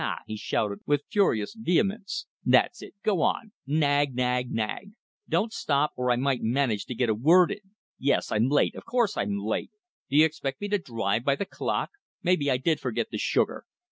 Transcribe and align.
na!" 0.01 0.15
he 0.25 0.35
shouted, 0.35 0.79
with 0.87 1.05
furious 1.11 1.53
vehemence. 1.55 2.25
"That's 2.43 2.81
it! 2.81 2.95
Go 3.03 3.21
on! 3.21 3.51
Nag, 3.67 4.15
nag, 4.15 4.49
nag! 4.49 4.93
Don't 5.29 5.53
stop, 5.53 5.91
or 5.95 6.09
I 6.09 6.15
might 6.15 6.41
manage 6.41 6.85
to 6.87 6.95
get 6.95 7.09
a 7.11 7.13
word 7.13 7.51
in! 7.51 7.75
Yes, 7.99 8.31
I'm 8.31 8.49
late, 8.49 8.73
of 8.73 8.83
course 8.83 9.15
I'm 9.15 9.37
late! 9.37 9.69
Do 10.09 10.17
you 10.17 10.25
expect 10.25 10.59
me 10.59 10.69
to 10.69 10.79
drive 10.79 11.23
by 11.23 11.35
the 11.35 11.45
clock? 11.45 11.91
Maybe 12.23 12.49
I 12.49 12.57
did 12.57 12.79
forget 12.79 13.11
the 13.11 13.19
sugar! 13.19 13.65